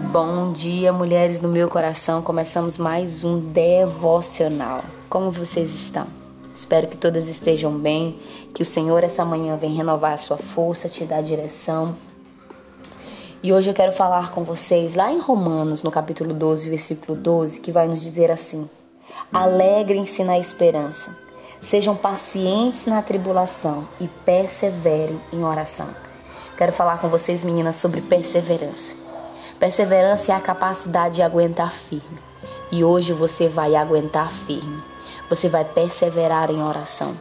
Bom 0.00 0.52
dia, 0.52 0.92
mulheres 0.92 1.40
do 1.40 1.48
meu 1.48 1.68
coração. 1.68 2.22
Começamos 2.22 2.78
mais 2.78 3.24
um 3.24 3.40
devocional. 3.40 4.84
Como 5.10 5.32
vocês 5.32 5.74
estão? 5.74 6.06
Espero 6.54 6.86
que 6.86 6.96
todas 6.96 7.26
estejam 7.26 7.76
bem, 7.76 8.16
que 8.54 8.62
o 8.62 8.64
Senhor 8.64 9.02
essa 9.02 9.24
manhã 9.24 9.56
venha 9.56 9.78
renovar 9.78 10.12
a 10.12 10.16
sua 10.16 10.36
força, 10.36 10.88
te 10.88 11.04
dar 11.04 11.20
direção. 11.20 11.96
E 13.42 13.52
hoje 13.52 13.70
eu 13.70 13.74
quero 13.74 13.92
falar 13.92 14.30
com 14.30 14.44
vocês 14.44 14.94
lá 14.94 15.10
em 15.12 15.18
Romanos, 15.18 15.82
no 15.82 15.90
capítulo 15.90 16.32
12, 16.32 16.70
versículo 16.70 17.18
12, 17.18 17.60
que 17.60 17.72
vai 17.72 17.88
nos 17.88 18.00
dizer 18.00 18.30
assim: 18.30 18.70
Alegrem-se 19.32 20.22
na 20.22 20.38
esperança, 20.38 21.18
sejam 21.60 21.96
pacientes 21.96 22.86
na 22.86 23.02
tribulação 23.02 23.86
e 24.00 24.06
perseverem 24.24 25.20
em 25.32 25.44
oração. 25.44 25.88
Quero 26.56 26.72
falar 26.72 26.98
com 26.98 27.08
vocês, 27.08 27.42
meninas, 27.42 27.76
sobre 27.76 28.00
perseverança. 28.00 29.07
Perseverança 29.58 30.30
é 30.30 30.34
a 30.36 30.40
capacidade 30.40 31.16
de 31.16 31.22
aguentar 31.22 31.72
firme. 31.72 32.18
E 32.70 32.84
hoje 32.84 33.12
você 33.12 33.48
vai 33.48 33.74
aguentar 33.74 34.30
firme. 34.30 34.82
Você 35.28 35.48
vai 35.48 35.64
perseverar 35.64 36.50
em 36.50 36.62
oração. 36.62 37.14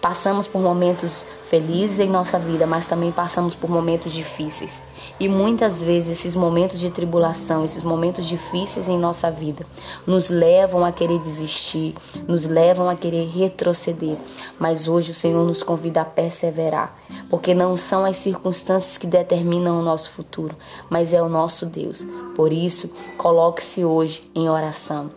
Passamos 0.00 0.46
por 0.46 0.60
momentos 0.60 1.26
felizes 1.44 1.98
em 1.98 2.08
nossa 2.08 2.38
vida, 2.38 2.66
mas 2.68 2.86
também 2.86 3.10
passamos 3.10 3.54
por 3.54 3.68
momentos 3.68 4.12
difíceis. 4.12 4.80
E 5.18 5.28
muitas 5.28 5.82
vezes 5.82 6.18
esses 6.18 6.36
momentos 6.36 6.78
de 6.78 6.88
tribulação, 6.90 7.64
esses 7.64 7.82
momentos 7.82 8.26
difíceis 8.26 8.88
em 8.88 8.96
nossa 8.96 9.28
vida, 9.28 9.66
nos 10.06 10.28
levam 10.28 10.84
a 10.84 10.92
querer 10.92 11.18
desistir, 11.18 11.96
nos 12.28 12.44
levam 12.44 12.88
a 12.88 12.94
querer 12.94 13.28
retroceder. 13.28 14.16
Mas 14.56 14.86
hoje 14.86 15.10
o 15.10 15.14
Senhor 15.14 15.44
nos 15.44 15.64
convida 15.64 16.02
a 16.02 16.04
perseverar, 16.04 16.96
porque 17.28 17.52
não 17.52 17.76
são 17.76 18.04
as 18.04 18.18
circunstâncias 18.18 18.96
que 18.96 19.06
determinam 19.06 19.80
o 19.80 19.82
nosso 19.82 20.10
futuro, 20.10 20.54
mas 20.88 21.12
é 21.12 21.20
o 21.20 21.28
nosso 21.28 21.66
Deus. 21.66 22.06
Por 22.36 22.52
isso, 22.52 22.92
coloque-se 23.16 23.84
hoje 23.84 24.30
em 24.32 24.48
oração. 24.48 25.10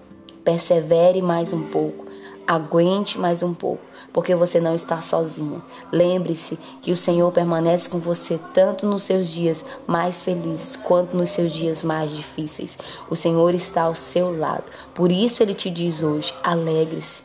Persevere 0.44 1.22
mais 1.22 1.54
um 1.54 1.62
pouco 1.62 2.11
Aguente 2.52 3.18
mais 3.18 3.42
um 3.42 3.54
pouco, 3.54 3.82
porque 4.12 4.36
você 4.36 4.60
não 4.60 4.76
está 4.76 5.00
sozinha. 5.00 5.62
Lembre-se 5.90 6.60
que 6.82 6.92
o 6.92 6.98
Senhor 6.98 7.32
permanece 7.32 7.90
com 7.90 7.98
você 7.98 8.38
tanto 8.54 8.86
nos 8.86 9.04
seus 9.04 9.30
dias 9.30 9.64
mais 9.88 10.22
felizes 10.22 10.76
quanto 10.76 11.16
nos 11.16 11.30
seus 11.30 11.54
dias 11.54 11.82
mais 11.82 12.12
difíceis. 12.12 12.78
O 13.10 13.16
Senhor 13.16 13.56
está 13.56 13.84
ao 13.84 13.96
seu 13.96 14.38
lado. 14.38 14.66
Por 14.94 15.14
isso 15.14 15.42
ele 15.42 15.54
te 15.54 15.70
diz 15.70 16.04
hoje: 16.04 16.34
alegre-se, 16.44 17.22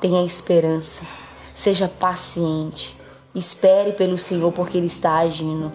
tenha 0.00 0.24
esperança, 0.24 1.04
seja 1.56 1.88
paciente, 1.88 2.96
espere 3.34 3.90
pelo 3.90 4.16
Senhor 4.16 4.52
porque 4.52 4.78
ele 4.78 4.86
está 4.86 5.16
agindo. 5.16 5.72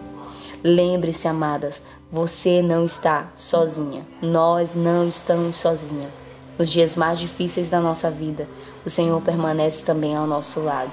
Lembre-se, 0.64 1.28
amadas, 1.28 1.82
você 2.10 2.62
não 2.62 2.86
está 2.86 3.34
sozinha. 3.36 4.08
Nós 4.22 4.76
não 4.76 5.10
estamos 5.10 5.58
sozinhas. 5.58 6.27
Nos 6.58 6.70
dias 6.70 6.96
mais 6.96 7.20
difíceis 7.20 7.70
da 7.70 7.80
nossa 7.80 8.10
vida, 8.10 8.48
o 8.84 8.90
Senhor 8.90 9.22
permanece 9.22 9.86
também 9.86 10.16
ao 10.16 10.26
nosso 10.26 10.60
lado. 10.60 10.92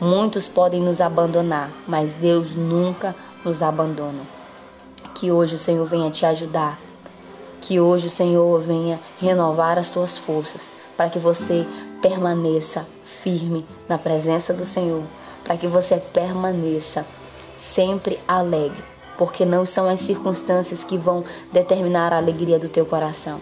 Muitos 0.00 0.48
podem 0.48 0.80
nos 0.80 1.02
abandonar, 1.02 1.70
mas 1.86 2.14
Deus 2.14 2.54
nunca 2.54 3.14
nos 3.44 3.62
abandona. 3.62 4.22
Que 5.14 5.30
hoje 5.30 5.56
o 5.56 5.58
Senhor 5.58 5.86
venha 5.86 6.10
te 6.10 6.24
ajudar. 6.24 6.80
Que 7.60 7.78
hoje 7.78 8.06
o 8.06 8.10
Senhor 8.10 8.58
venha 8.62 8.98
renovar 9.20 9.78
as 9.78 9.88
suas 9.88 10.16
forças 10.16 10.70
para 10.96 11.10
que 11.10 11.18
você 11.18 11.66
permaneça 12.00 12.86
firme 13.04 13.66
na 13.86 13.98
presença 13.98 14.54
do 14.54 14.64
Senhor, 14.64 15.02
para 15.44 15.58
que 15.58 15.66
você 15.66 15.98
permaneça 15.98 17.04
sempre 17.58 18.18
alegre, 18.26 18.82
porque 19.18 19.44
não 19.44 19.66
são 19.66 19.88
as 19.88 20.00
circunstâncias 20.00 20.82
que 20.82 20.96
vão 20.96 21.22
determinar 21.52 22.14
a 22.14 22.16
alegria 22.16 22.58
do 22.58 22.68
teu 22.68 22.86
coração 22.86 23.40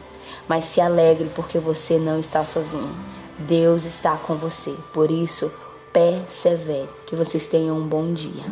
mas 0.48 0.64
se 0.64 0.80
alegre 0.80 1.30
porque 1.34 1.58
você 1.58 1.98
não 1.98 2.18
está 2.18 2.44
sozinho. 2.44 2.94
Deus 3.38 3.84
está 3.84 4.16
com 4.16 4.36
você. 4.36 4.74
Por 4.92 5.10
isso, 5.10 5.50
persevere. 5.92 6.88
Que 7.06 7.16
vocês 7.16 7.48
tenham 7.48 7.78
um 7.78 7.86
bom 7.86 8.12
dia. 8.12 8.44